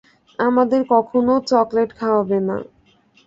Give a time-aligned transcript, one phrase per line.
[0.39, 2.57] আমাদের কখনও চকলেট খাওয়াবে না।